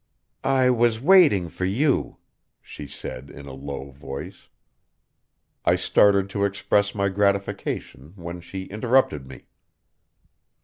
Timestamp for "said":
2.87-3.29